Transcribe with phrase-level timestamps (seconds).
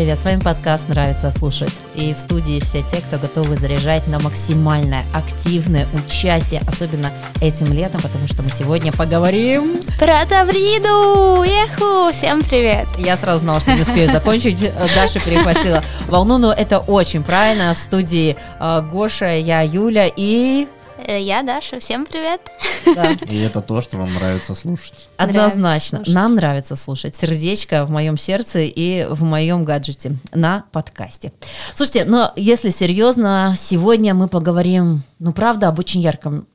[0.00, 0.18] привет!
[0.18, 1.74] С вами подкаст «Нравится слушать».
[1.94, 7.10] И в студии все те, кто готовы заряжать на максимальное активное участие, особенно
[7.42, 9.78] этим летом, потому что мы сегодня поговорим...
[9.98, 11.42] Про Тавриду!
[11.42, 12.10] Еху!
[12.14, 12.86] Всем привет!
[12.96, 14.72] Я сразу знала, что не успею закончить.
[14.94, 17.74] Даша перехватила волну, но это очень правильно.
[17.74, 20.66] В студии э, Гоша, я Юля и...
[21.06, 22.40] Э, я Даша, всем привет.
[22.84, 23.12] Да.
[23.28, 25.08] И это то, что вам нравится слушать.
[25.16, 25.98] Однозначно.
[25.98, 26.14] Нравится слушать.
[26.14, 27.14] Нам нравится слушать.
[27.14, 31.32] Сердечко в моем сердце и в моем гаджете на подкасте.
[31.74, 36.46] Слушайте, но если серьезно, сегодня мы поговорим, ну правда, об очень ярком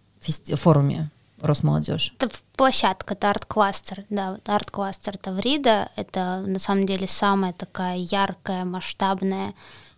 [0.56, 1.10] форуме
[1.42, 2.14] Росмолодежь.
[2.20, 9.54] Это площадка, это арт-кластер, да, арт-кластер Таврида, это на самом деле самая такая яркая, масштабная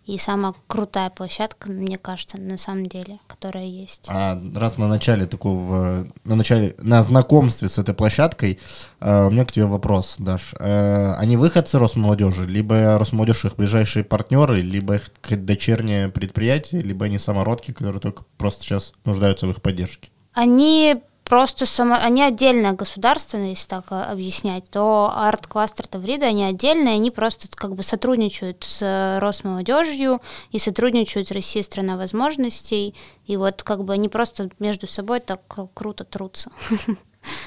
[0.08, 4.06] и самая крутая площадка, мне кажется, на самом деле, которая есть.
[4.08, 8.58] А раз на начале такого, на начале, на знакомстве с этой площадкой,
[9.00, 10.54] э, у меня к тебе вопрос, Даш.
[10.58, 17.18] Э, они выходцы Росмолодежи, либо Росмолодежь их ближайшие партнеры, либо их дочернее предприятие, либо они
[17.18, 20.08] самородки, которые только просто сейчас нуждаются в их поддержке?
[20.32, 26.94] Они просто само, они отдельное государство, если так э, объяснять, то арт-кластер Таврида, они отдельные,
[26.94, 30.20] они просто как бы сотрудничают с Росмолодежью
[30.50, 32.94] и сотрудничают с Россией страна возможностей,
[33.26, 35.40] и вот как бы они просто между собой так
[35.74, 36.50] круто трутся.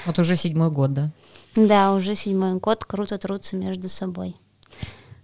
[0.06, 1.10] Вот уже седьмой год, да?
[1.56, 4.36] Да, уже седьмой год круто трутся между собой.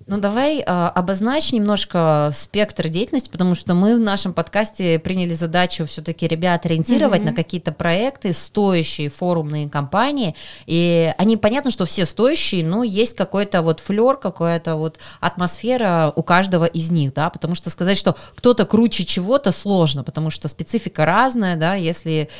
[0.08, 5.84] Ну давай а, обозначь немножко спектр деятельности, потому что мы в нашем подкасте приняли задачу
[5.84, 7.24] все-таки ребят ориентировать mm-hmm.
[7.26, 10.34] на какие-то проекты, стоящие форумные компании,
[10.64, 16.22] и они понятно, что все стоящие, но есть какой-то вот флер, какая-то вот атмосфера у
[16.22, 21.04] каждого из них, да, потому что сказать, что кто-то круче чего-то сложно, потому что специфика
[21.04, 22.30] разная, да, если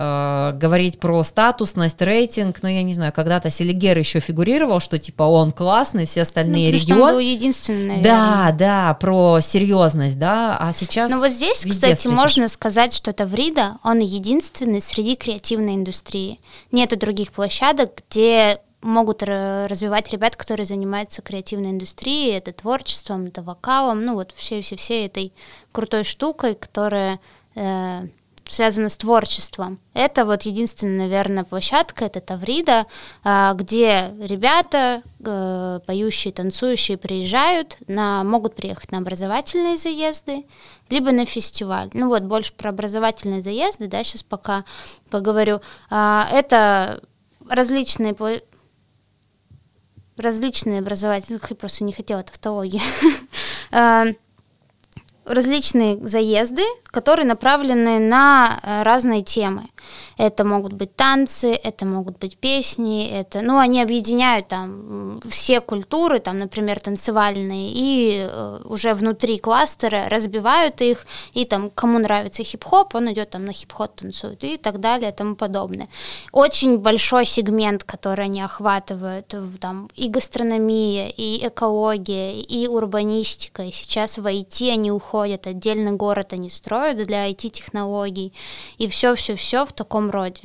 [0.00, 4.98] э, говорить про статусность, рейтинг, но ну, я не знаю, когда-то Селигер еще фигурировал, что
[4.98, 7.02] типа он классный, все остальные ну, регионы.
[7.02, 8.04] Он был единственный, наверное.
[8.04, 11.10] Да, да, про серьезность, да, а сейчас.
[11.10, 12.06] Ну вот здесь, кстати, встретишь.
[12.06, 16.40] можно сказать, что Таврида, он единственный среди креативной индустрии.
[16.72, 24.04] Нету других площадок, где могут развивать ребят, которые занимаются креативной индустрией, это творчеством, это вокалом,
[24.04, 25.34] ну вот все-все-все этой
[25.72, 27.20] крутой штукой, которая
[27.54, 28.06] э,
[28.50, 29.78] связано с творчеством.
[29.94, 32.86] Это вот единственная, наверное, площадка, это Таврида,
[33.22, 40.46] а, где ребята, э, поющие, танцующие, приезжают, на, могут приехать на образовательные заезды,
[40.88, 41.90] либо на фестиваль.
[41.92, 44.64] Ну вот, больше про образовательные заезды, да, сейчас пока
[45.10, 45.60] поговорю.
[45.88, 47.00] А, это
[47.48, 48.14] различные
[50.16, 52.82] различные образовательные, я просто не хотела тавтологии,
[53.70, 54.06] а,
[55.30, 59.68] различные заезды, которые направлены на э, разные темы.
[60.18, 66.18] Это могут быть танцы, это могут быть песни, это, ну, они объединяют там все культуры,
[66.18, 72.94] там, например, танцевальные, и э, уже внутри кластера разбивают их, и там, кому нравится хип-хоп,
[72.94, 75.88] он идет там на хип-хоп танцует, и так далее, и тому подобное.
[76.32, 84.18] Очень большой сегмент, который они охватывают, там, и гастрономия, и экология, и урбанистика, и сейчас
[84.18, 88.32] в IT они уходят, отдельный город они строят для IT-технологий,
[88.78, 90.42] и все-все-все в таком роде.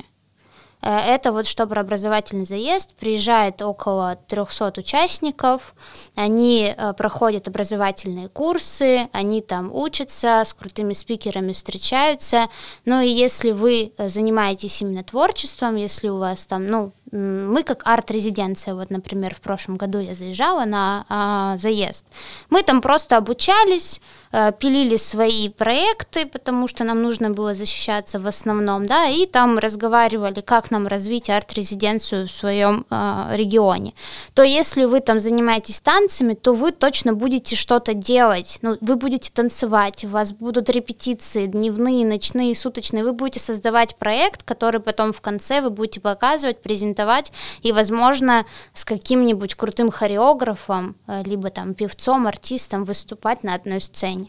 [0.82, 5.74] Э, это вот чтобы образовательный заезд, приезжает около 300 участников,
[6.14, 12.48] они э, проходят образовательные курсы, они там учатся, с крутыми спикерами встречаются,
[12.84, 17.82] ну и если вы э, занимаетесь именно творчеством, если у вас там, ну, мы как
[17.86, 22.06] арт-резиденция, вот, например, в прошлом году я заезжала на а, заезд,
[22.50, 24.00] мы там просто обучались,
[24.32, 29.58] а, пилили свои проекты, потому что нам нужно было защищаться в основном, да, и там
[29.58, 33.94] разговаривали, как нам развить арт-резиденцию в своем а, регионе.
[34.34, 39.30] То если вы там занимаетесь танцами, то вы точно будете что-то делать, ну, вы будете
[39.32, 45.20] танцевать, у вас будут репетиции дневные, ночные, суточные, вы будете создавать проект, который потом в
[45.20, 47.32] конце вы будете показывать, презентовать презентовать,
[47.62, 48.44] и, возможно,
[48.74, 54.26] с каким-нибудь крутым хореографом, э, либо там певцом, артистом выступать на одной сцене.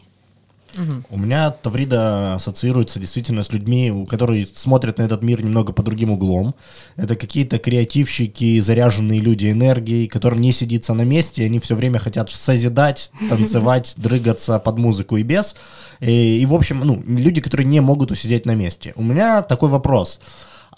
[0.76, 1.02] Угу.
[1.10, 6.10] У меня Таврида ассоциируется действительно с людьми, которые смотрят на этот мир немного по другим
[6.10, 6.54] углом.
[6.96, 12.30] Это какие-то креативщики, заряженные люди энергией, которым не сидится на месте, они все время хотят
[12.30, 15.56] созидать, танцевать, дрыгаться под музыку и без.
[16.00, 18.92] И, и в общем, ну, люди, которые не могут усидеть на месте.
[18.94, 20.20] У меня такой вопрос.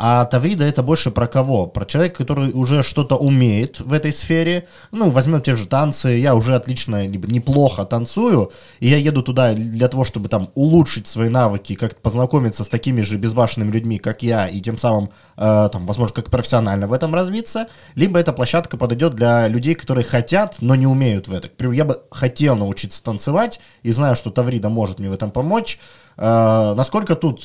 [0.02, 1.66] А Таврида это больше про кого?
[1.66, 4.66] Про человека, который уже что-то умеет в этой сфере.
[4.92, 6.12] Ну, возьмем те же танцы.
[6.12, 11.06] Я уже отлично, либо неплохо танцую, и я еду туда для того, чтобы там улучшить
[11.06, 15.68] свои навыки, как-то познакомиться с такими же безбашенными людьми, как я, и тем самым, э,
[15.70, 17.66] там, возможно, как профессионально в этом развиться.
[17.94, 21.72] Либо эта площадка подойдет для людей, которые хотят, но не умеют в этом.
[21.72, 25.78] Я бы хотел научиться танцевать, и знаю, что Таврида может мне в этом помочь.
[26.16, 27.42] Э, насколько тут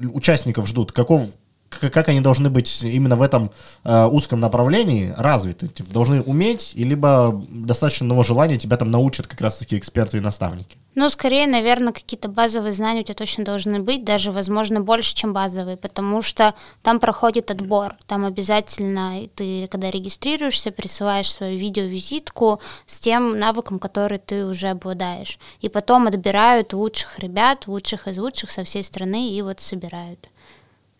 [0.00, 0.92] участников ждут?
[0.92, 1.30] Каков
[1.70, 3.52] как они должны быть именно в этом
[3.84, 5.68] э, узком направлении развиты?
[5.68, 10.20] Типа, должны уметь, и либо достаточно одного желания тебя там научат как раз-таки эксперты и
[10.20, 10.76] наставники?
[10.96, 15.32] Ну, скорее, наверное, какие-то базовые знания у тебя точно должны быть, даже, возможно, больше, чем
[15.32, 17.96] базовые, потому что там проходит отбор.
[18.08, 25.38] Там обязательно ты, когда регистрируешься, присылаешь свою видеовизитку с тем навыком, который ты уже обладаешь.
[25.60, 30.28] И потом отбирают лучших ребят, лучших из лучших со всей страны и вот собирают.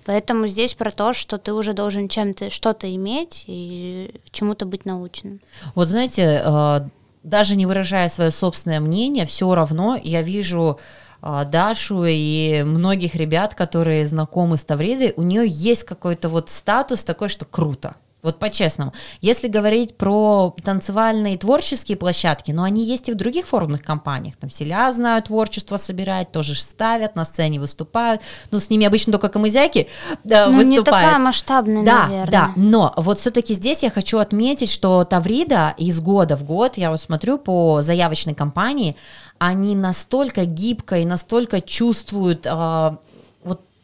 [0.04, 5.40] Поэтому здесь про то, что ты уже должен чем-то что-то иметь и чему-то быть наученным.
[5.74, 6.80] Вот знаете, э,
[7.22, 10.78] даже не выражая свое собственное мнение, все равно я вижу
[11.22, 17.04] э, Дашу и многих ребят, которые знакомы с Тавридой, у нее есть какой-то вот статус
[17.04, 17.96] такой, что круто.
[18.22, 18.92] Вот по-честному.
[19.20, 24.36] Если говорить про танцевальные творческие площадки, но они есть и в других форумных компаниях.
[24.36, 28.20] Там Селя знают творчество собирать, тоже ставят, на сцене выступают.
[28.50, 29.88] Ну, с ними обычно только камызяки
[30.24, 30.70] да, ну, выступают.
[30.70, 32.30] не такая масштабная, да, наверное.
[32.30, 36.90] Да, но вот все-таки здесь я хочу отметить, что Таврида из года в год, я
[36.90, 38.96] вот смотрю по заявочной кампании,
[39.38, 42.96] они настолько гибко и настолько чувствуют э,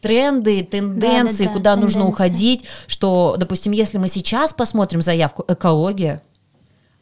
[0.01, 1.97] тренды, тенденции, да, да, да, куда тенденции.
[1.97, 6.21] нужно уходить, что, допустим, если мы сейчас посмотрим заявку экология,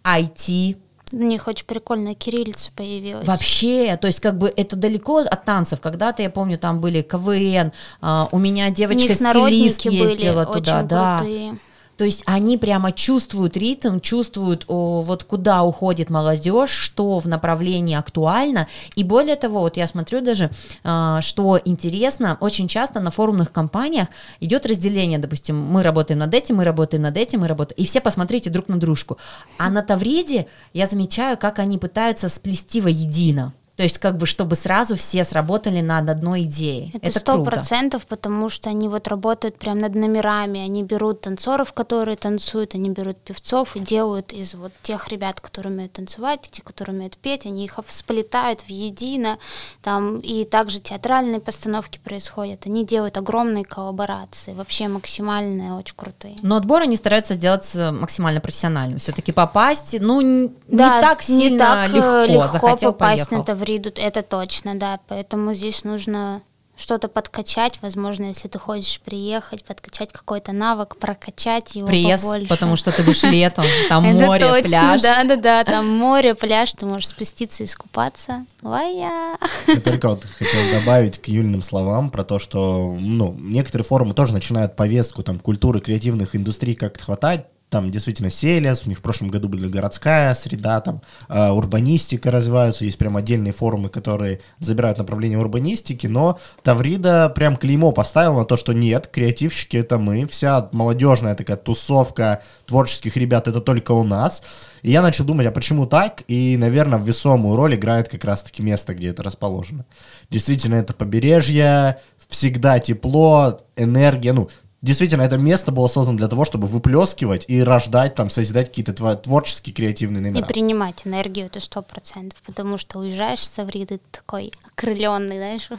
[0.03, 0.77] IT,
[1.13, 3.27] у них очень прикольная кириллица появилась.
[3.27, 5.79] Вообще, то есть как бы это далеко от танцев.
[5.79, 7.71] Когда-то, я помню, там были КВН,
[8.01, 11.17] а, у меня девочка-стилист ездила туда, да.
[11.19, 11.57] Крутые.
[11.97, 17.95] То есть они прямо чувствуют ритм, чувствуют, о, вот куда уходит молодежь, что в направлении
[17.95, 18.67] актуально.
[18.95, 20.51] И более того, вот я смотрю даже,
[20.83, 24.07] э, что интересно, очень часто на форумных компаниях
[24.39, 28.01] идет разделение, допустим, мы работаем над этим, мы работаем над этим, мы работаем, и все
[28.01, 29.17] посмотрите друг на дружку.
[29.57, 33.53] А на Тавриде я замечаю, как они пытаются сплести воедино.
[33.75, 36.93] То есть, как бы, чтобы сразу все сработали над одной идеей.
[37.01, 42.15] Это сто процентов, потому что они вот работают прям над номерами, они берут танцоров, которые
[42.15, 46.95] танцуют, они берут певцов и делают из вот тех ребят, которые умеют танцевать, те, которые
[46.95, 49.39] умеют петь, они их сплетают в едино,
[49.81, 56.37] там, и также театральные постановки происходят, они делают огромные коллаборации, вообще максимальные, очень крутые.
[56.41, 61.59] Но отбор они стараются сделать максимально профессиональным, все-таки попасть, ну, не да, так сильно не
[61.59, 63.37] так легко, легко захотел, попасть поехал.
[63.37, 64.99] на это Тавриду, это точно, да.
[65.07, 66.41] Поэтому здесь нужно
[66.77, 72.47] что-то подкачать, возможно, если ты хочешь приехать, подкачать какой-то навык, прокачать его Пресс, побольше.
[72.47, 75.01] потому что ты будешь летом, там море, пляж.
[75.01, 78.45] Да-да-да, там море, пляж, ты можешь спуститься и искупаться.
[78.61, 79.37] Вая!
[79.67, 84.33] Я только вот хотел добавить к Юльным словам про то, что ну, некоторые форумы тоже
[84.33, 89.27] начинают повестку там культуры креативных индустрий как-то хватать, там действительно Селес, у них в прошлом
[89.27, 95.37] году были городская среда, там э, урбанистика развиваются, есть прям отдельные форумы, которые забирают направление
[95.37, 101.35] урбанистики, но Таврида прям клеймо поставил на то, что нет, креативщики это мы, вся молодежная
[101.35, 104.41] такая тусовка творческих ребят это только у нас.
[104.81, 106.23] И я начал думать, а почему так?
[106.29, 109.85] И, наверное, в весомую роль играет как раз-таки место, где это расположено.
[110.29, 111.99] Действительно, это побережье,
[112.29, 114.49] всегда тепло, энергия, ну,
[114.85, 119.73] действительно, это место было создано для того, чтобы выплескивать и рождать, там, созидать какие-то творческие,
[119.73, 120.45] креативные номера.
[120.45, 125.69] И принимать энергию, это сто процентов, потому что уезжаешь с Тавриды такой окрыленный, знаешь.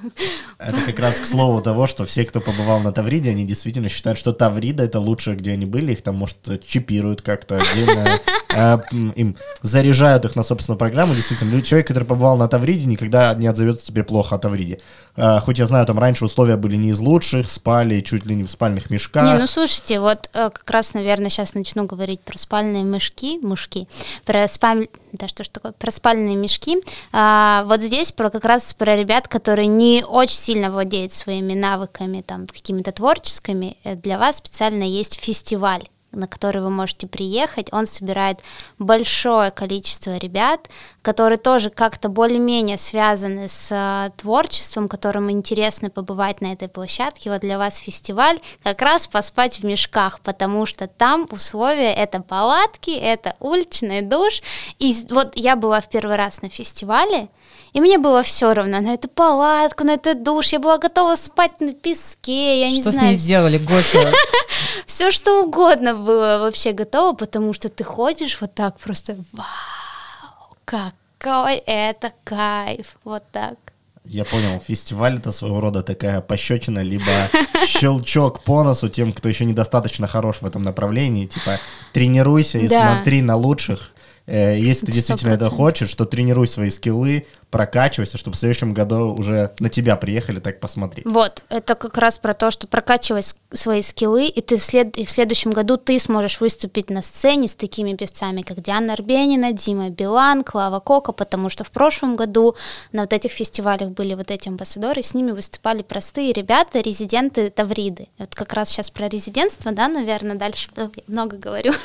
[0.58, 4.18] Это как раз к слову того, что все, кто побывал на Тавриде, они действительно считают,
[4.18, 8.20] что Таврида это лучшее, где они были, их там, может, чипируют как-то отдельно,
[8.52, 8.78] э,
[9.14, 11.62] им заряжают их на собственную программу, действительно.
[11.62, 14.80] Человек, который побывал на Тавриде, никогда не отзовется тебе плохо о Тавриде.
[15.16, 18.44] Э, хоть я знаю, там раньше условия были не из лучших, спали чуть ли не
[18.44, 19.24] в спальных мешках.
[19.24, 23.88] Не, ну слушайте, вот э, как раз, наверное, сейчас начну говорить про спальные мешки, мышки,
[24.24, 24.88] про спаль...
[25.12, 26.78] да что ж такое, про спальные мешки.
[27.12, 32.22] А, вот здесь про как раз про ребят, которые не очень сильно владеют своими навыками,
[32.22, 33.76] там, какими-то творческими.
[33.84, 37.68] Э, для вас специально есть фестиваль на который вы можете приехать.
[37.72, 38.40] Он собирает
[38.78, 40.68] большое количество ребят,
[41.02, 47.30] которые тоже как-то более-менее связаны с э, творчеством, которым интересно побывать на этой площадке.
[47.30, 52.90] Вот для вас фестиваль как раз поспать в мешках, потому что там условия это палатки,
[52.90, 54.42] это уличный душ.
[54.78, 57.28] И вот я была в первый раз на фестивале,
[57.72, 60.48] и мне было все равно на эту палатку, на этот душ.
[60.48, 62.94] Я была готова спать на песке, я что не знаю.
[62.94, 63.98] Что с ней сделали, Гоша?
[64.86, 71.56] Все что угодно было вообще готово, потому что ты ходишь вот так просто, вау, какой
[71.66, 73.56] это кайф, вот так.
[74.04, 77.28] Я понял, фестиваль это своего рода такая пощечина, либо
[77.66, 81.26] щелчок по носу тем, кто еще недостаточно хорош в этом направлении.
[81.26, 81.58] Типа,
[81.92, 82.94] тренируйся и да.
[82.94, 83.90] смотри на лучших.
[84.26, 85.34] Э, если ты действительно 100%.
[85.34, 90.40] это хочешь, то тренируй свои скиллы, прокачивайся, чтобы в следующем году уже на тебя приехали
[90.40, 91.06] так посмотреть.
[91.06, 94.96] Вот, это как раз про то, что прокачивать свои скиллы, и ты в, след...
[94.96, 99.52] и в следующем году ты сможешь выступить на сцене с такими певцами, как Диана Арбенина,
[99.52, 102.56] Дима Билан, Клава Кока, потому что в прошлом году
[102.92, 108.08] на вот этих фестивалях были вот эти амбассадоры, с ними выступали простые ребята, резиденты Тавриды.
[108.18, 110.68] Вот как раз сейчас про резидентство, да, наверное, дальше
[111.06, 111.72] много говорю.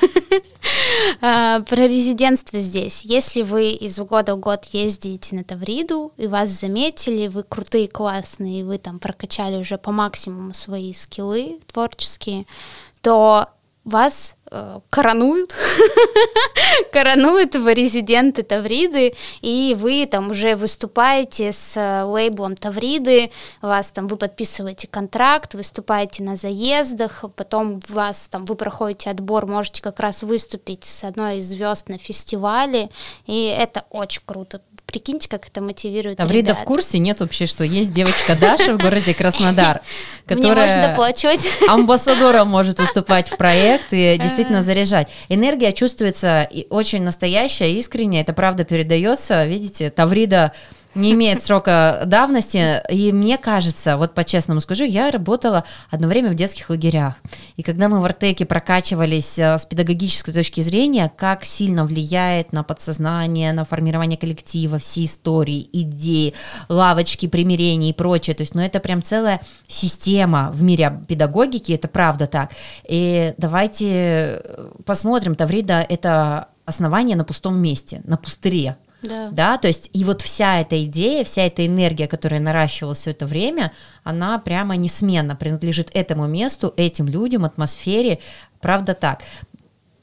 [1.21, 3.03] А, про резидентство здесь.
[3.03, 8.61] Если вы из года в год ездите на Тавриду, и вас заметили, вы крутые, классные,
[8.61, 12.45] и вы там прокачали уже по максимуму свои скиллы творческие,
[13.01, 13.49] то
[13.83, 14.37] вас
[14.89, 15.55] коронуют,
[16.91, 23.31] коронуют в резиденты Тавриды, и вы там уже выступаете с э, лейблом Тавриды,
[23.61, 29.81] вас там, вы подписываете контракт, выступаете на заездах, потом вас там, вы проходите отбор, можете
[29.81, 32.89] как раз выступить с одной из звезд на фестивале,
[33.27, 36.63] и это очень круто, Прикиньте, как это мотивирует Таврида ребят.
[36.63, 36.99] в курсе?
[36.99, 39.81] Нет вообще, что есть девочка Даша в городе Краснодар,
[40.25, 40.93] которая
[41.69, 45.09] амбассадором может выступать в проект и действительно заряжать.
[45.29, 49.45] Энергия чувствуется очень настоящая, искренняя, это правда передается.
[49.45, 50.53] Видите, Таврида
[50.95, 52.81] не имеет срока давности.
[52.91, 57.15] И мне кажется, вот по-честному скажу, я работала одно время в детских лагерях.
[57.55, 62.63] И когда мы в Артеке прокачивались э, с педагогической точки зрения, как сильно влияет на
[62.63, 66.33] подсознание, на формирование коллектива, все истории, идеи,
[66.69, 68.35] лавочки, примирения и прочее.
[68.35, 72.51] То есть, ну, это прям целая система в мире педагогики, это правда так.
[72.87, 78.77] И давайте э, посмотрим, Таврида— это основание на пустом месте, на пустыре.
[79.03, 79.29] Да.
[79.31, 83.25] да, то есть и вот вся эта идея, вся эта энергия, которая наращивалась все это
[83.25, 83.71] время,
[84.03, 88.19] она прямо несменно принадлежит этому месту, этим людям, атмосфере,
[88.59, 89.23] правда так.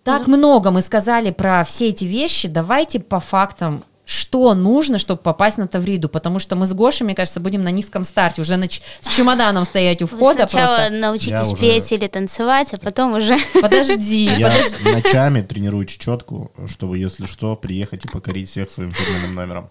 [0.02, 0.36] Так ну.
[0.36, 5.68] много мы сказали про все эти вещи, давайте по фактам что нужно, чтобы попасть на
[5.68, 8.80] Тавриду, потому что мы с Гошей, мне кажется, будем на низком старте, уже нач...
[9.02, 10.94] с чемоданом стоять у входа Вы сначала просто.
[10.94, 11.60] научитесь уже...
[11.60, 13.36] петь или танцевать, а потом уже...
[13.60, 14.82] Подожди, Я подожди.
[14.82, 19.68] ночами тренирую чечетку, чтобы, если что, приехать и покорить всех своим фирменным номером.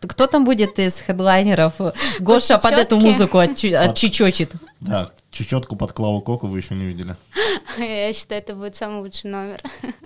[0.00, 1.74] Кто там будет из хедлайнеров?
[2.20, 4.52] Гоша под эту музыку отчечочит.
[4.78, 7.16] Да, чечетку под Клаву Коку вы еще не видели.
[7.78, 9.60] Я считаю, это будет самый лучший номер.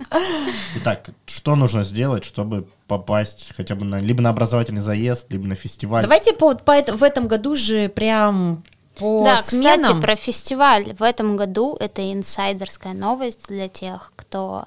[0.77, 5.55] Итак, что нужно сделать, чтобы попасть хотя бы на либо на образовательный заезд, либо на
[5.55, 6.03] фестиваль?
[6.03, 8.63] Давайте по, по, в этом году же прям
[8.97, 9.81] по да, сменам.
[9.81, 10.93] кстати, про фестиваль.
[10.95, 14.65] В этом году это инсайдерская новость для тех, кто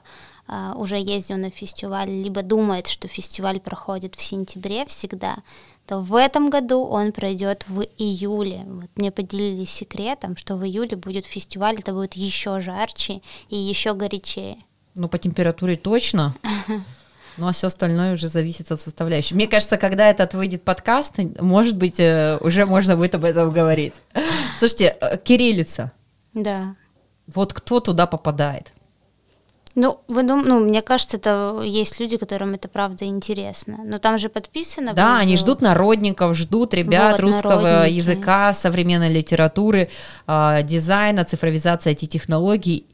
[0.49, 5.37] uh, уже ездил на фестиваль, либо думает, что фестиваль проходит в сентябре всегда
[5.87, 8.63] то в этом году он пройдет в июле.
[8.67, 13.95] Вот мне поделились секретом, что в июле будет фестиваль, это будет еще жарче и еще
[13.95, 14.59] горячее.
[14.95, 16.35] Ну, по температуре точно.
[17.37, 19.35] Ну, а все остальное уже зависит от составляющей.
[19.35, 23.95] Мне кажется, когда этот выйдет подкаст, может быть, э, уже можно будет об этом говорить.
[24.59, 25.93] Слушайте, э, кириллица.
[26.35, 26.77] Да.
[27.27, 28.73] Вот кто туда попадает?
[29.75, 30.43] Ну, вы дум...
[30.45, 33.79] ну, мне кажется, это есть люди, которым это правда интересно.
[33.85, 34.93] Но там же подписано.
[34.93, 35.23] Да, внизу.
[35.23, 37.95] они ждут народников, ждут ребят вот, русского народники.
[37.95, 39.89] языка, современной литературы,
[40.27, 42.87] э, дизайна, цифровизации IT-технологий,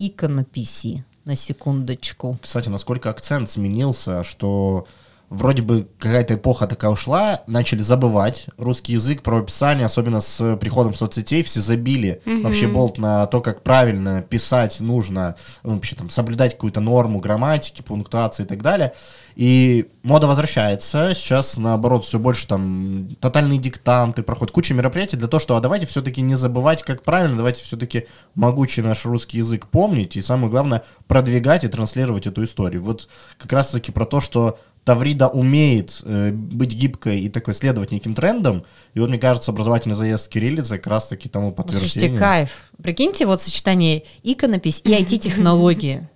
[0.00, 2.38] иконописи, на секундочку.
[2.42, 4.86] Кстати, насколько акцент сменился, что
[5.28, 10.94] вроде бы какая-то эпоха такая ушла, начали забывать русский язык, про описание, особенно с приходом
[10.94, 12.42] соцсетей, все забили mm-hmm.
[12.42, 17.82] вообще болт на то, как правильно писать нужно, ну, вообще там соблюдать какую-то норму грамматики,
[17.82, 18.92] пунктуации и так далее.
[19.36, 25.40] И мода возвращается, сейчас наоборот все больше там тотальные диктанты, проходят куча мероприятий для того,
[25.40, 30.16] что а давайте все-таки не забывать, как правильно, давайте все-таки могучий наш русский язык помнить
[30.16, 32.82] и самое главное продвигать и транслировать эту историю.
[32.82, 38.14] Вот как раз-таки про то, что Таврида умеет э, быть гибкой и такой следовать неким
[38.14, 42.10] трендам, и вот, мне кажется, образовательный заезд с кириллицей как раз-таки тому подтверждение.
[42.10, 42.50] Слушайте, кайф.
[42.82, 46.08] Прикиньте, вот сочетание иконопись и IT-технологии.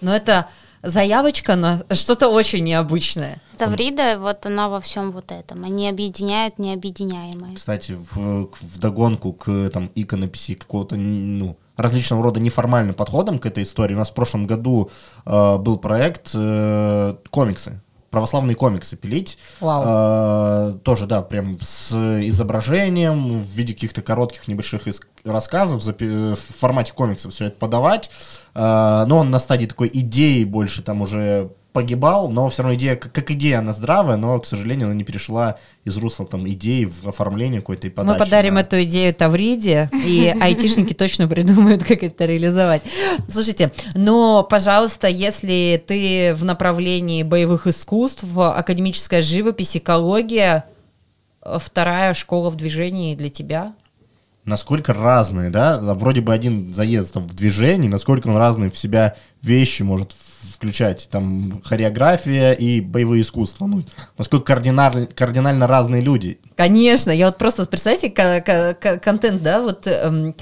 [0.00, 0.48] Но это
[0.82, 3.42] заявочка на что-то очень необычное.
[3.56, 5.64] Таврида, вот она во всем вот этом.
[5.64, 7.54] Они объединяют необъединяемое.
[7.54, 13.64] Кстати, в, в догонку к там иконописи какого-то, ну, различного рода неформальным подходом к этой
[13.64, 13.94] истории.
[13.94, 14.90] У нас в прошлом году
[15.26, 17.80] э, был проект э, комиксы
[18.14, 19.38] православные комиксы пилить.
[19.58, 19.82] Вау.
[19.84, 21.92] Э, тоже, да, прям с
[22.28, 24.82] изображением в виде каких-то коротких небольших
[25.24, 28.10] рассказов запи- в формате комиксов все это подавать.
[28.54, 32.94] Э, но он на стадии такой идеи больше там уже погибал, но все равно идея,
[32.94, 37.08] как, идея, она здравая, но, к сожалению, она не перешла из русла там идеи в
[37.08, 38.16] оформление какой-то и подачи.
[38.16, 38.60] Мы подарим да.
[38.60, 42.82] эту идею Тавриде, и айтишники точно придумают, как это реализовать.
[43.28, 50.66] Слушайте, но, пожалуйста, если ты в направлении боевых искусств, академическая живопись, экология,
[51.42, 53.74] вторая школа в движении для тебя.
[54.44, 59.16] насколько разные, да, вроде бы один заезд там, в движении, насколько он разные в себя
[59.42, 60.12] вещи может
[60.52, 63.82] включать, там, хореография и боевые искусства, ну,
[64.18, 66.38] насколько кардинально, кардинально разные люди.
[66.56, 70.34] Конечно, я вот просто, представьте, ко- ко- ко- контент, да, вот эм,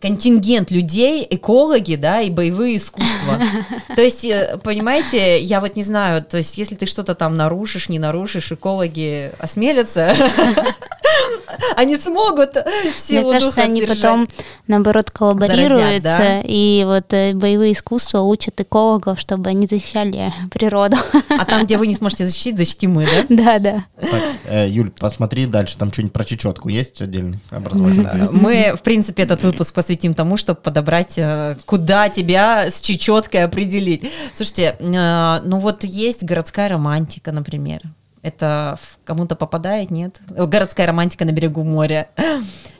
[0.00, 3.40] контингент людей, экологи, да, и боевые искусства.
[3.96, 7.88] То есть, э, понимаете, я вот не знаю, то есть, если ты что-то там нарушишь,
[7.88, 10.14] не нарушишь, экологи осмелятся,
[11.76, 12.56] они смогут
[12.96, 14.02] силу Мне кажется, они сдержать.
[14.02, 14.28] потом,
[14.66, 16.40] наоборот, коллаборируются, да?
[16.44, 20.96] и вот э, боевые искусства учат экологов, чтобы они защищали природу.
[21.28, 23.24] А там, где вы не сможете защитить, защитим мы, да?
[23.28, 23.84] Да, да.
[24.00, 28.32] Так, э, Юль, посмотри дальше, там что-нибудь про чечетку есть отдельный образовательный заезд?
[28.32, 34.10] Мы, в принципе, этот выпуск посвятим тому, чтобы подобрать, э, куда тебя с чечеткой определить.
[34.32, 37.82] Слушайте, э, ну вот есть городская романтика, например.
[38.24, 40.18] Это кому-то попадает, нет?
[40.30, 42.08] Городская романтика на берегу моря.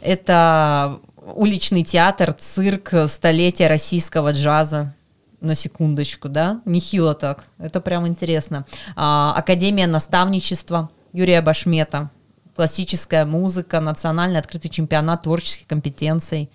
[0.00, 1.00] Это
[1.34, 4.94] уличный театр, цирк, столетие российского джаза.
[5.42, 6.62] На секундочку, да?
[6.64, 7.44] Нехило так.
[7.58, 8.64] Это прям интересно.
[8.96, 12.10] А, Академия наставничества Юрия Башмета.
[12.56, 16.50] Классическая музыка, национальный открытый чемпионат творческих компетенций.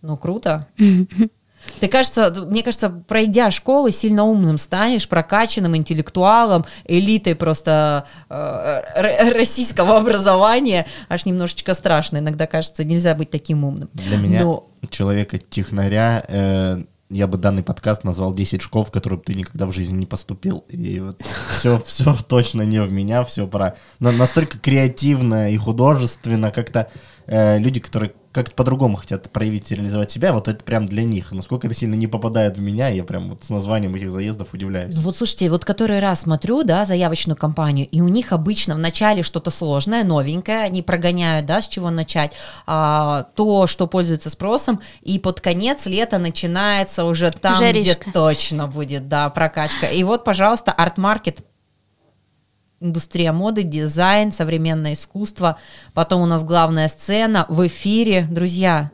[0.00, 0.66] Ну, круто.
[1.80, 9.96] Ты, кажется, мне кажется, пройдя школы, сильно умным станешь, прокачанным интеллектуалом, элитой просто э, российского
[9.96, 10.86] образования.
[11.08, 12.18] Аж немножечко страшно.
[12.18, 13.90] Иногда кажется, нельзя быть таким умным.
[13.94, 19.34] Для меня, Но- человека-технаря, э, я бы данный подкаст назвал 10 школ, в которые ты
[19.34, 20.64] никогда в жизни не поступил.
[20.68, 23.76] И вот все, все точно не в меня, все про...
[24.00, 26.88] Но настолько креативно и художественно, как-то
[27.26, 31.32] э, люди, которые как-то по-другому хотят проявить и реализовать себя, вот это прям для них.
[31.32, 34.94] Насколько это сильно не попадает в меня, я прям вот с названием этих заездов удивляюсь.
[34.94, 38.78] Ну вот слушайте, вот который раз смотрю, да, заявочную кампанию, и у них обычно в
[38.78, 42.32] начале что-то сложное, новенькое, они прогоняют, да, с чего начать,
[42.66, 47.98] а, то, что пользуется спросом, и под конец лета начинается уже там, Жаришка.
[48.00, 49.88] где точно будет, да, прокачка.
[49.88, 51.40] И вот, пожалуйста, арт-маркет,
[52.82, 55.58] индустрия моды, дизайн, современное искусство,
[55.94, 58.90] потом у нас главная сцена в эфире, друзья,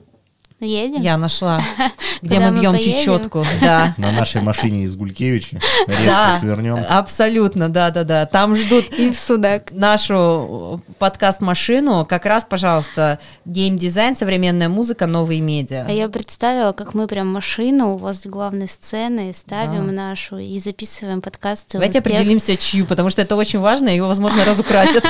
[0.60, 1.00] Едем?
[1.00, 1.62] я нашла,
[2.22, 3.94] где мы бьем чечетку, да.
[3.96, 6.78] На нашей машине из Гулькевича резко свернем.
[6.88, 8.26] абсолютно, да-да-да.
[8.26, 9.70] Там ждут И в судак.
[9.70, 12.04] нашу подкаст-машину.
[12.06, 15.84] Как раз, пожалуйста, геймдизайн, современная музыка, новые медиа.
[15.88, 21.78] А я представила, как мы прям машину возле главной сцены ставим нашу и записываем подкасты
[21.78, 25.04] у Давайте определимся, чью, потому что это очень важно, его, возможно, разукрасят.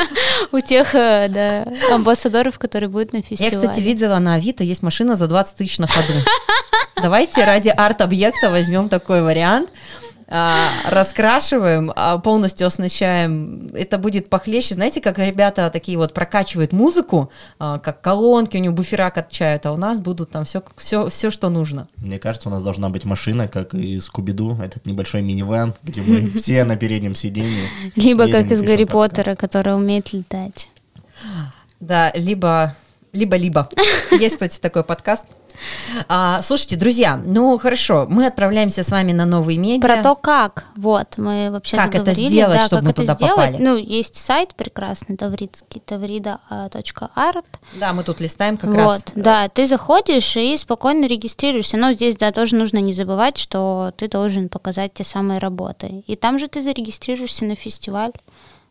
[0.53, 3.57] у тех, э, да, амбассадоров, которые будут на Я, фестивале.
[3.57, 6.13] кстати, видела на Авито, есть машина за 20 тысяч на ходу.
[6.97, 9.71] Давайте ради арт-объекта возьмем такой вариант.
[10.31, 13.69] а, раскрашиваем, а, полностью оснащаем.
[13.73, 14.75] Это будет похлеще.
[14.75, 19.73] Знаете, как ребята такие вот прокачивают музыку, а, как колонки, у него буфера качают, а
[19.73, 21.89] у нас будут там все, все, все что нужно.
[21.97, 26.31] Мне кажется, у нас должна быть машина, как и Скуби-Ду, этот небольшой минивэн, где мы
[26.39, 27.69] все на переднем сидении.
[27.97, 28.85] Либо как из Гарри.
[28.85, 30.69] Поттера, который умеет летать.
[31.81, 32.75] Да, либо
[33.13, 33.69] либо-либо.
[34.11, 35.27] Есть, кстати, такой подкаст.
[36.09, 39.87] А, слушайте, друзья, ну хорошо, мы отправляемся с вами на новые медиа.
[39.87, 43.35] Про то, как, вот, мы вообще Как это сделать, да, чтобы мы туда сделать.
[43.35, 43.57] попали?
[43.59, 47.47] Ну, есть сайт прекрасный, тавридский, таврида.арт.
[47.75, 49.05] Да, мы тут листаем как вот, раз.
[49.15, 51.77] да, ты заходишь и спокойно регистрируешься.
[51.77, 56.05] Но здесь, да, тоже нужно не забывать, что ты должен показать те самые работы.
[56.07, 58.13] И там же ты зарегистрируешься на фестиваль.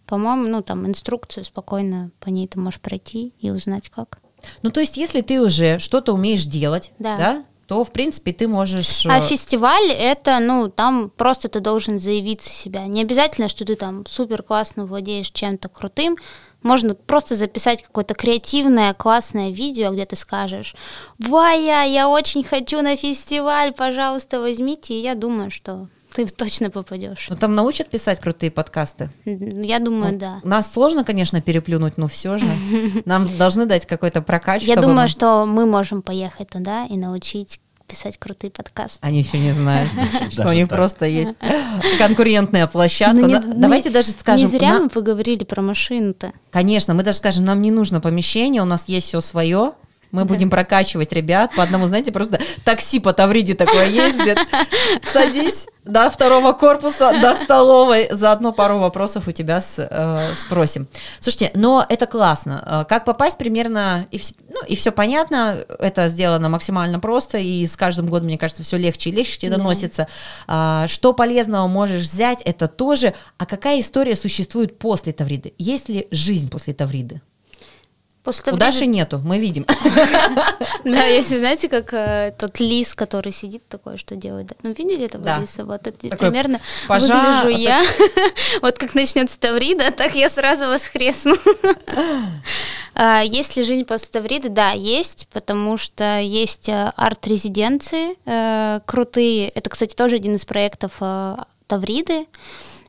[0.06, 4.20] По-моему, ну, там инструкцию спокойно по ней ты можешь пройти и узнать, как.
[4.62, 7.18] Ну, то есть, если ты уже что-то умеешь делать, да.
[7.18, 7.44] Да.
[7.68, 9.06] то, в принципе, ты можешь...
[9.06, 12.86] А э, фестиваль это, ну, там просто ты должен заявить себя.
[12.86, 16.18] Не обязательно, что ты там супер классно владеешь чем-то крутым.
[16.64, 20.76] Можно просто записать какое-то креативное, классное видео, где ты скажешь,
[21.20, 24.96] Вая, я очень хочу на фестиваль, пожалуйста, возьмите.
[24.96, 27.28] И я думаю, что ты точно попадешь.
[27.30, 29.12] Ну, там научат писать крутые подкасты.
[29.26, 30.40] Я думаю, да.
[30.44, 32.48] Нас сложно, конечно, переплюнуть, но все же.
[33.06, 34.64] Нам должны дать какой-то прокач.
[34.64, 39.00] Я думаю, что мы можем поехать туда и научить писать крутые подкасты.
[39.02, 39.92] Они еще не знают,
[40.32, 41.36] что у них просто есть
[42.00, 43.22] конкурентная площадка.
[43.22, 46.34] Ну, На- Давайте даже скажем, Не зря мы поговорили про машину-то.
[46.52, 49.74] конечно, мы даже скажем, нам не нужно помещение, у нас есть все свое.
[50.12, 54.38] Мы будем прокачивать ребят по одному, знаете, просто такси по Тавриде такое ездит.
[55.04, 58.08] Садись до второго корпуса, до столовой.
[58.12, 60.88] Заодно пару вопросов у тебя с- э, спросим.
[61.20, 62.64] Слушайте, но это классно.
[62.66, 67.76] Э, Как попасть примерно, и, ну, и все понятно, это сделано максимально просто, и с
[67.78, 69.58] каждым годом, мне кажется, все легче и легче тебе Да.
[69.58, 70.08] доносится.
[70.48, 73.14] А, Что полезного можешь взять, это тоже.
[73.38, 75.54] А какая история существует после Тавриды?
[75.58, 77.22] Есть ли жизнь после Тавриды?
[78.28, 79.66] После У Даши нету, мы видим.
[80.84, 84.52] Да, если знаете, как э, тот лис, который сидит такой, что делает.
[84.64, 85.64] Ну, видели этого лиса?
[85.64, 86.60] Вот примерно
[86.90, 87.82] выгляжу я.
[88.62, 91.36] Вот как начнется Таврида, так я сразу воскресну.
[92.94, 94.50] А, Есть ли жизнь после Тавриды?
[94.50, 99.48] Да, есть, потому что есть э, арт-резиденции э, крутые.
[99.50, 101.00] Это, кстати, тоже один из проектов
[101.68, 102.26] Тавриды.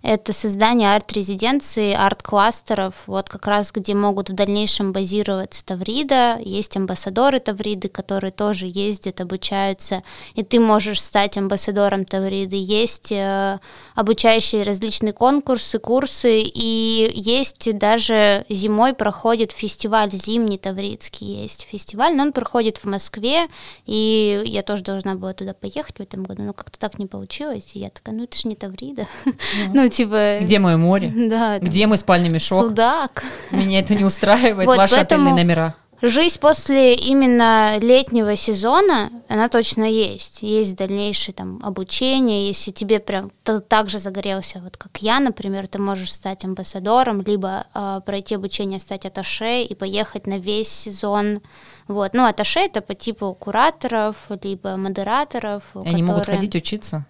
[0.02, 6.38] Это создание арт-резиденции, арт-кластеров, вот как раз где могут в дальнейшем базироваться Таврида.
[6.40, 10.02] Есть амбассадоры Тавриды, которые тоже ездят, обучаются,
[10.34, 12.56] и ты можешь стать амбассадором Тавриды.
[12.56, 13.58] Есть э,
[13.94, 22.24] обучающие различные конкурсы, курсы, и есть даже зимой проходит фестиваль зимний Тавридский, есть фестиваль, но
[22.24, 23.48] он проходит в Москве,
[23.86, 27.70] и я тоже должна была туда поехать в этом году, но как-то так не получилось,
[27.74, 29.06] и я такая, ну это же не Таврида,
[29.74, 30.38] ну типа...
[30.40, 31.12] Где мое море?
[31.28, 32.60] Да, Где мой спальный мешок?
[32.62, 33.24] Судак.
[33.50, 35.74] Меня это не устраивает, Вот ваши поэтому- отельные номера.
[36.00, 40.42] Жизнь после именно летнего сезона, она точно есть.
[40.42, 45.80] Есть дальнейшее там обучение, если тебе прям так же загорелся, вот как я, например, ты
[45.80, 51.40] можешь стать амбассадором, либо э, пройти обучение, стать аташе и поехать на весь сезон.
[51.88, 52.14] Вот.
[52.14, 55.64] Ну, аташе это по типу кураторов, либо модераторов.
[55.84, 57.06] Они могут которые- ходить учиться.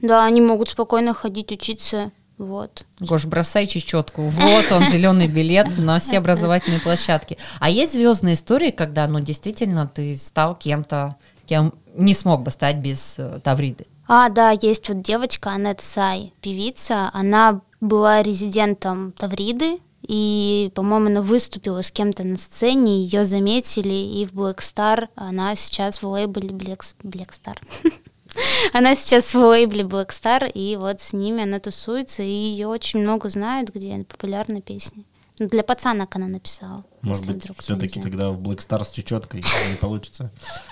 [0.00, 2.12] Да, они могут спокойно ходить учиться.
[2.38, 2.84] Вот.
[2.98, 4.22] Гош, бросай чечетку.
[4.22, 7.38] Вот он, зеленый билет на все образовательные площадки.
[7.60, 12.78] А есть звездные истории, когда, ну, действительно, ты стал кем-то, кем не смог бы стать
[12.78, 13.86] без э, Тавриды.
[14.08, 17.10] А, да, есть вот девочка Анет Сай, певица.
[17.12, 24.26] Она была резидентом Тавриды, и, по-моему, она выступила с кем-то на сцене, ее заметили, и
[24.26, 27.56] в Black Star она сейчас в лейбле Black, Black Star.
[28.72, 33.00] Она сейчас в лейбле Black Star, и вот с ними она тусуется, и ее очень
[33.00, 35.04] много знают, где популярны песни.
[35.38, 36.84] Ну, Для пацанок она написала.
[37.00, 39.40] Может быть, все-таки тогда в Black Star с чечеткой
[39.70, 40.30] не получится.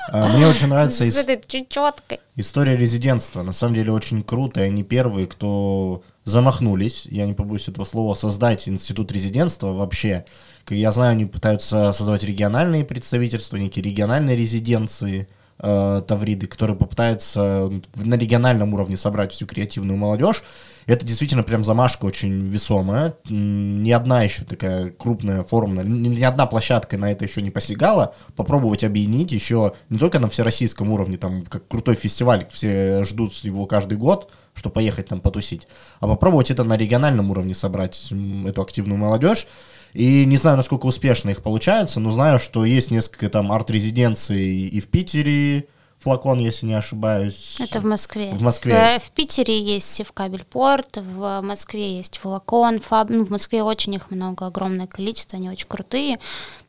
[0.08, 2.20] А, Мне очень нравится С ис- этой чечеткой.
[2.36, 3.42] история резидентства.
[3.42, 8.14] На самом деле очень круто, и они первые, кто замахнулись, я не побоюсь этого слова,
[8.14, 10.24] создать институт резидентства вообще.
[10.64, 15.26] Как я знаю, они пытаются создавать региональные представительства, некие региональные резиденции
[15.62, 20.42] э, Тавриды, которые попытаются в- на региональном уровне собрать всю креативную молодежь.
[20.86, 23.14] Это действительно прям замашка очень весомая.
[23.28, 28.14] Ни одна еще такая крупная форумная, ни одна площадка на это еще не посягала.
[28.34, 33.66] Попробовать объединить еще не только на всероссийском уровне, там как крутой фестиваль, все ждут его
[33.66, 35.68] каждый год, чтобы поехать там потусить,
[36.00, 38.12] а попробовать это на региональном уровне собрать
[38.46, 39.46] эту активную молодежь.
[39.92, 44.80] И не знаю, насколько успешно их получается, но знаю, что есть несколько там арт-резиденций и
[44.80, 45.66] в Питере,
[45.98, 47.56] флакон, если не ошибаюсь.
[47.60, 48.32] Это в Москве.
[48.32, 48.98] В Москве.
[48.98, 53.10] В, в Питере есть Севкабельпорт, в Москве есть Флакон, Фаб...
[53.10, 56.18] ну, в Москве очень их много, огромное количество, они очень крутые.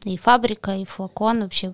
[0.04, 1.74] И фабрика, и Флакон вообще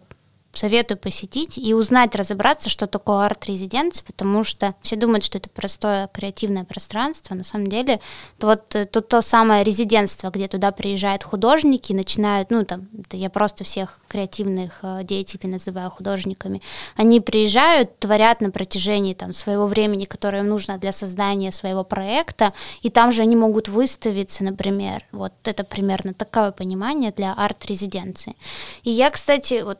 [0.54, 6.08] советую посетить и узнать, разобраться, что такое арт-резиденция, потому что все думают, что это простое
[6.08, 7.36] креативное пространство.
[7.36, 8.00] На самом деле,
[8.38, 13.30] это вот э, тут то самое резидентство, где туда приезжают художники, начинают, ну там, я
[13.30, 16.62] просто всех креативных э, деятелей называю художниками,
[16.96, 22.54] они приезжают, творят на протяжении там своего времени, которое им нужно для создания своего проекта,
[22.82, 25.04] и там же они могут выставиться, например.
[25.12, 28.36] Вот это примерно такое понимание для арт-резиденции.
[28.84, 29.80] И я, кстати, вот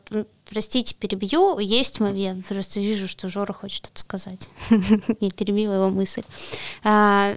[0.50, 1.58] Простите, перебью.
[1.58, 1.98] Есть.
[2.14, 4.48] Я просто вижу, что Жора хочет что-то сказать.
[5.20, 6.22] Я перебила его мысль.
[6.82, 7.36] А,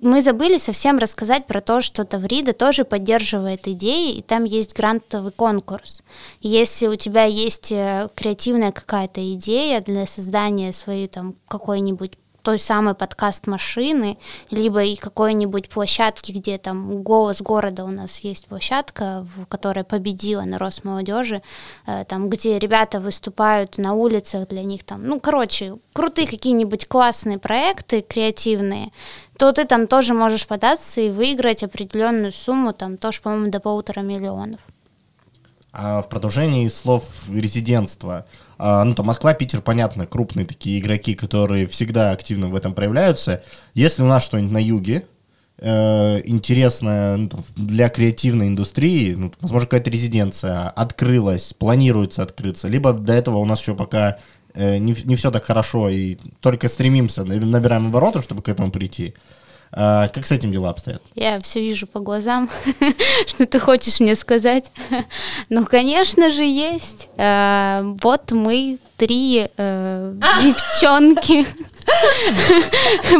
[0.00, 5.30] мы забыли совсем рассказать про то, что Таврида тоже поддерживает идеи, и там есть грантовый
[5.30, 6.02] конкурс.
[6.40, 12.94] Если у тебя есть э, креативная какая-то идея для создания своей там какой-нибудь той самой
[12.94, 14.18] подкаст машины,
[14.50, 20.42] либо и какой-нибудь площадки, где там голос города у нас есть площадка, в которой победила
[20.42, 21.42] на Росмолодежи,
[21.86, 27.38] э, там, где ребята выступают на улицах для них там, ну, короче, крутые какие-нибудь классные
[27.38, 28.90] проекты креативные,
[29.36, 34.00] то ты там тоже можешь податься и выиграть определенную сумму, там тоже, по-моему, до полутора
[34.00, 34.60] миллионов.
[35.72, 38.26] А в продолжении слов резидентства,
[38.60, 43.42] ну, там Москва, Питер, понятно, крупные такие игроки, которые всегда активно в этом проявляются.
[43.72, 45.06] Если у нас что-нибудь на юге,
[45.58, 53.14] э, интересное ну, для креативной индустрии, ну, возможно, какая-то резиденция открылась, планируется открыться, либо до
[53.14, 54.18] этого у нас еще пока
[54.52, 59.14] э, не, не все так хорошо, и только стремимся, набираем обороты, чтобы к этому прийти.
[59.72, 61.02] А, как с этим дела обстоят?
[61.14, 62.50] Я все вижу по глазам,
[63.26, 64.72] что ты хочешь мне сказать.
[65.48, 67.08] ну, конечно же, есть.
[67.16, 71.46] А, вот мы три э, девчонки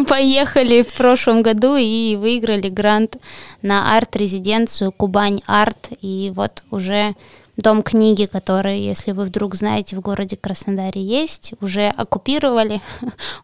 [0.09, 3.17] поехали в прошлом году и выиграли грант
[3.63, 5.91] на арт-резиденцию Кубань Арт.
[6.01, 7.15] И вот уже
[7.57, 12.81] Дом книги, который, если вы вдруг знаете, в городе Краснодаре есть, уже оккупировали.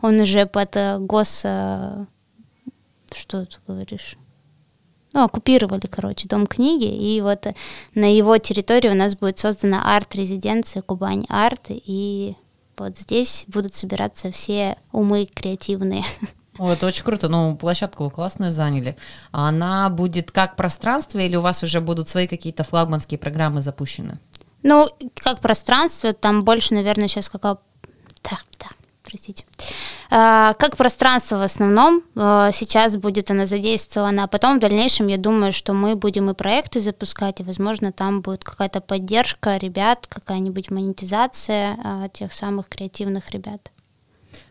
[0.01, 2.07] Он уже под э, гос э,
[3.17, 4.17] что ты говоришь?
[5.13, 7.47] Ну, оккупировали, короче, дом книги, и вот
[7.95, 12.37] на его территории у нас будет создана арт-резиденция Кубань Арт, и
[12.77, 16.05] вот здесь будут собираться все умы креативные.
[16.59, 17.29] О, это очень круто.
[17.29, 18.97] Ну, площадку классную заняли.
[19.33, 24.19] А она будет как пространство или у вас уже будут свои какие-то флагманские программы запущены?
[24.63, 27.59] Ну, как пространство, там больше, наверное, сейчас какая...
[28.23, 28.75] Так, так,
[29.07, 29.45] простите.
[30.11, 35.17] А, как пространство в основном, а, сейчас будет она задействована, а потом в дальнейшем я
[35.17, 40.71] думаю, что мы будем и проекты запускать, и, возможно, там будет какая-то поддержка ребят, какая-нибудь
[40.71, 43.71] монетизация а, тех самых креативных ребят.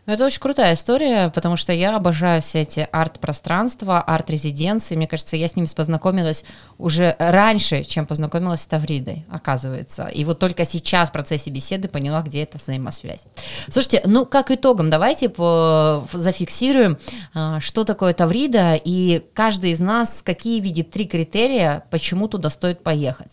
[0.06, 4.96] Ну, это очень крутая история, потому что я обожаю все эти арт-пространства, арт-резиденции.
[4.96, 6.44] Мне кажется, я с ними познакомилась
[6.78, 10.06] уже раньше, чем познакомилась с Тавридой, оказывается.
[10.06, 13.24] И вот только сейчас в процессе беседы поняла, где эта взаимосвязь.
[13.68, 16.98] Слушайте, ну, как итогом, давайте по, зафиксируем,
[17.34, 22.82] а, что такое Таврида, и каждый из нас какие видит три критерия, почему туда стоит
[22.82, 23.32] поехать.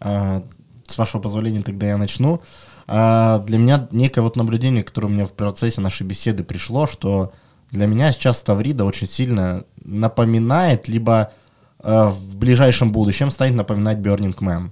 [0.00, 0.42] А,
[0.86, 2.42] с вашего позволения тогда я начну.
[2.90, 7.32] А для меня некое вот наблюдение, которое у меня в процессе нашей беседы пришло, что
[7.70, 11.30] для меня сейчас Таврида очень сильно напоминает, либо
[11.82, 14.70] э, в ближайшем будущем станет напоминать Burning Man.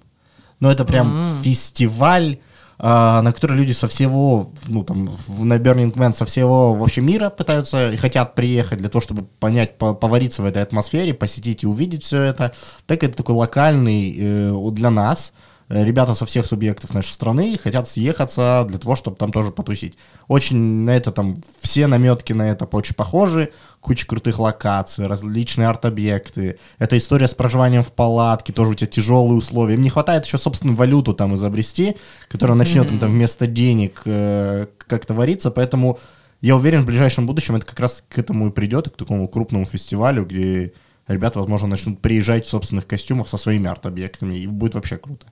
[0.60, 1.42] Но это прям mm-hmm.
[1.42, 2.38] фестиваль,
[2.78, 7.28] э, на который люди со всего, ну там, на Burning Man со всего вообще мира
[7.28, 11.66] пытаются и хотят приехать для того, чтобы понять, по повариться в этой атмосфере, посетить и
[11.66, 12.54] увидеть все это.
[12.86, 15.34] Так это такой локальный э, для нас,
[15.68, 19.96] ребята со всех субъектов нашей страны хотят съехаться для того, чтобы там тоже потусить.
[20.28, 23.50] Очень на это там, все наметки на это очень похожи,
[23.80, 26.58] куча крутых локаций, различные арт-объекты.
[26.78, 29.74] Это история с проживанием в палатке, тоже у тебя тяжелые условия.
[29.74, 31.96] Им не хватает еще, собственно, валюту там изобрести,
[32.28, 35.98] которая начнет им там вместо денег э, как-то вариться, поэтому
[36.40, 39.64] я уверен, в ближайшем будущем это как раз к этому и придет, к такому крупному
[39.64, 40.72] фестивалю, где
[41.08, 45.26] ребята, возможно, начнут приезжать в собственных костюмах со своими арт-объектами, и будет вообще круто.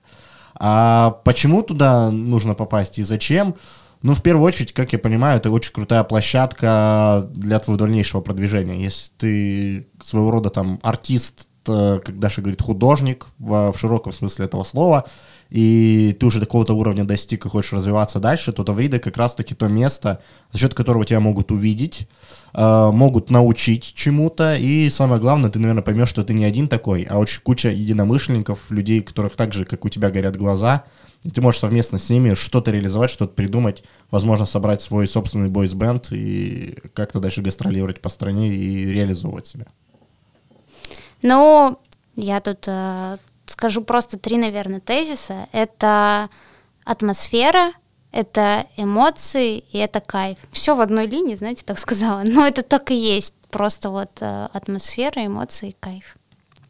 [0.57, 3.55] А почему туда нужно попасть и зачем?
[4.01, 8.81] Ну, в первую очередь, как я понимаю, это очень крутая площадка для твоего дальнейшего продвижения.
[8.81, 14.45] Если ты своего рода там артист, э, как Даша говорит, художник в, в широком смысле
[14.45, 15.05] этого слова,
[15.49, 19.67] и ты уже такого-то уровня достиг и хочешь развиваться дальше, то Таврида как раз-таки то
[19.67, 22.07] место, за счет которого тебя могут увидеть,
[22.53, 27.03] э, могут научить чему-то, и самое главное, ты, наверное, поймешь, что ты не один такой,
[27.03, 30.83] а очень куча единомышленников, людей, которых так же, как у тебя, горят глаза,
[31.23, 36.11] и ты можешь совместно с ними что-то реализовать, что-то придумать, возможно, собрать свой собственный бойс-бенд
[36.11, 39.65] и как-то дальше гастролировать по стране и реализовывать себя.
[41.23, 41.79] Ну,
[42.15, 43.17] я тут э,
[43.55, 45.47] скажу просто три, наверное, тезиса.
[45.53, 46.29] Это
[46.83, 47.71] атмосфера,
[48.11, 50.37] это эмоции и это кайф.
[50.51, 52.23] Все в одной линии, знаете, так сказала.
[52.25, 53.33] Но это так и есть.
[53.49, 56.17] Просто вот э, атмосфера, эмоции и кайф.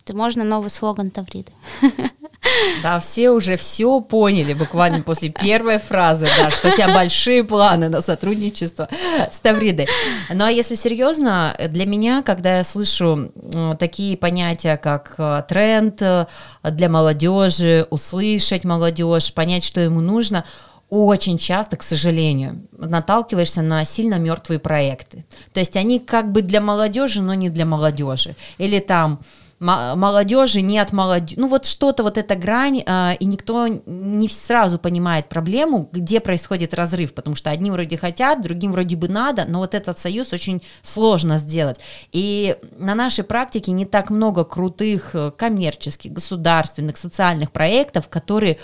[0.03, 1.51] Это можно новый слоган Тавриды.
[2.83, 7.89] Да, все уже все поняли буквально после первой фразы, да, что у тебя большие планы
[7.89, 8.87] на сотрудничество
[9.31, 9.87] с Тавридой.
[10.33, 13.31] Ну а если серьезно, для меня, когда я слышу
[13.79, 16.25] такие понятия, как э, тренд э,
[16.63, 20.45] для молодежи, услышать молодежь, понять, что ему нужно,
[20.89, 25.25] очень часто, к сожалению, наталкиваешься на сильно мертвые проекты.
[25.53, 28.35] То есть они как бы для молодежи, но не для молодежи.
[28.57, 29.19] Или там
[29.65, 31.39] молодежи, не от молодежи.
[31.39, 36.73] Ну вот что-то, вот эта грань, э, и никто не сразу понимает проблему, где происходит
[36.73, 40.61] разрыв, потому что одни вроде хотят, другим вроде бы надо, но вот этот союз очень
[40.81, 41.79] сложно сделать.
[42.11, 48.57] И на нашей практике не так много крутых э, коммерческих, государственных, социальных проектов, которые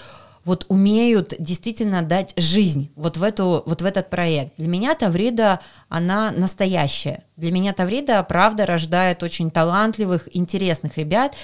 [0.44, 4.54] вот умеют действительно дать жизнь вот в, эту, вот в этот проект.
[4.58, 7.24] Для меня Таврида, она настоящая.
[7.38, 11.36] Для меня Таврида, правда, рождает очень талантливых, интересных ребят.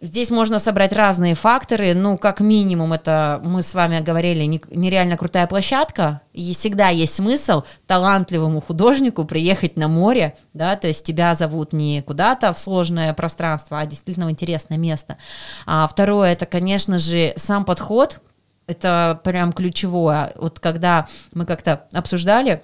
[0.00, 5.46] Здесь можно собрать разные факторы, ну, как минимум, это мы с вами говорили, нереально крутая
[5.46, 11.72] площадка, и всегда есть смысл талантливому художнику приехать на море, да, то есть тебя зовут
[11.72, 15.18] не куда-то в сложное пространство, а действительно в интересное место.
[15.66, 18.20] А второе, это, конечно же, сам подход,
[18.66, 20.32] это прям ключевое.
[20.36, 22.62] Вот когда мы как-то обсуждали,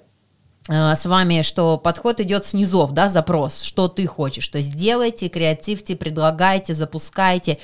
[0.68, 5.96] с вами, что подход идет снизов, да, запрос, что ты хочешь, то есть делайте, креативьте,
[5.96, 7.58] предлагайте, запускайте.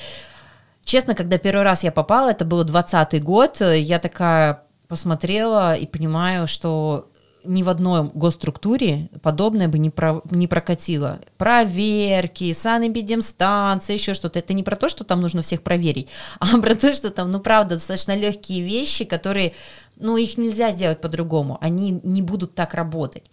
[0.84, 6.46] Честно, когда первый раз я попала, это был 20 год, я такая посмотрела и понимаю,
[6.46, 7.10] что
[7.44, 11.20] ни в одной госструктуре подобное бы не, про, не прокатило.
[11.36, 14.38] Проверки, санэпидемстанция, еще что-то.
[14.38, 17.40] Это не про то, что там нужно всех проверить, а про то, что там, ну,
[17.40, 19.52] правда, достаточно легкие вещи, которые,
[19.96, 21.58] ну, их нельзя сделать по-другому.
[21.60, 23.24] Они не будут так работать.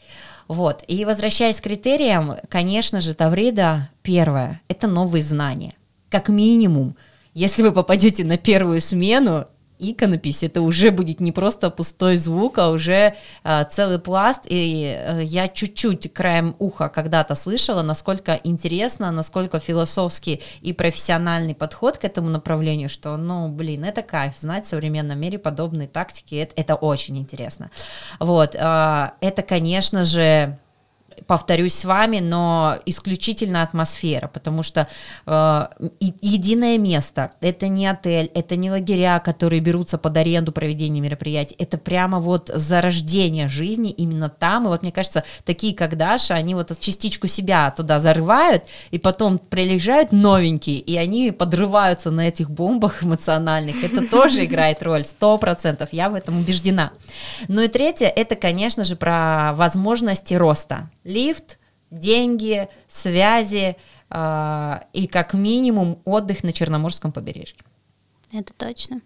[0.48, 0.84] Вот.
[0.88, 5.74] И возвращаясь к критериям, конечно же, Таврида первое– это новые знания.
[6.10, 6.96] Как минимум,
[7.34, 9.46] если вы попадете на первую смену,
[9.82, 14.44] иконопись, это уже будет не просто пустой звук, а уже э, целый пласт.
[14.46, 21.98] И э, я чуть-чуть краем уха когда-то слышала, насколько интересно, насколько философский и профессиональный подход
[21.98, 26.54] к этому направлению, что, ну, блин, это кайф, знать в современном мире подобные тактики, это,
[26.56, 27.72] это очень интересно.
[28.20, 30.60] Вот, э, это, конечно же,
[31.28, 34.88] повторюсь с вами, но исключительно атмосфера, потому что
[35.26, 35.68] э,
[36.00, 41.78] единое место, это не отель, это не лагеря, которые берутся под аренду проведения мероприятий, это
[41.78, 46.78] прямо вот зарождение жизни именно там, и вот мне кажется, такие как Даша, они вот
[46.80, 53.84] частичку себя туда зарывают, и потом прилежают новенькие, и они подрываются на этих бомбах эмоциональных,
[53.84, 56.92] это тоже играет роль, сто процентов, я в этом убеждена.
[57.48, 61.60] Ну и третье, это, конечно же, про возможности роста, лифт,
[61.90, 63.76] деньги, связи
[64.10, 67.58] э, и как минимум отдых на Черноморском побережье.
[68.32, 69.02] Это точно.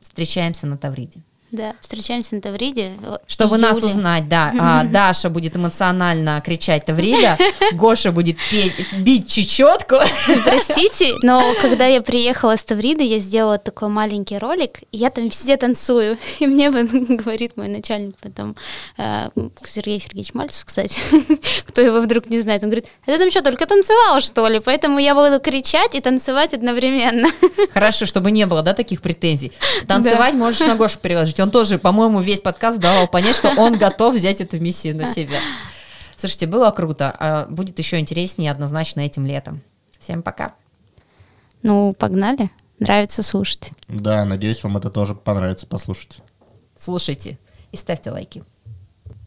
[0.00, 1.22] Встречаемся на Тавриде.
[1.54, 2.94] Да, встречаемся на Тавриде.
[3.28, 4.52] Чтобы нас узнать, да.
[4.58, 7.38] А, Даша будет эмоционально кричать Таврида,
[7.74, 9.96] Гоша будет петь, бить чечетку.
[10.44, 15.28] Простите, но когда я приехала с Тавриды, я сделала такой маленький ролик, и я там
[15.28, 16.18] везде танцую.
[16.40, 18.56] И мне говорит мой начальник потом,
[18.98, 19.28] э,
[19.64, 20.98] Сергей Сергеевич Мальцев, кстати,
[21.68, 24.58] кто его вдруг не знает, он говорит, это там что, только танцевал, что ли?
[24.58, 27.28] Поэтому я буду кричать и танцевать одновременно.
[27.72, 29.52] Хорошо, чтобы не было, да, таких претензий.
[29.86, 30.38] Танцевать да.
[30.38, 34.40] можешь на Гошу переложить он тоже, по-моему, весь подкаст давал понять, что он готов взять
[34.40, 35.38] эту миссию на себя.
[36.16, 37.14] Слушайте, было круто.
[37.18, 39.62] А будет еще интереснее однозначно этим летом.
[40.00, 40.54] Всем пока.
[41.62, 42.50] Ну, погнали.
[42.78, 43.72] Нравится слушать.
[43.88, 46.18] Да, надеюсь, вам это тоже понравится послушать.
[46.78, 47.38] Слушайте
[47.72, 48.42] и ставьте лайки.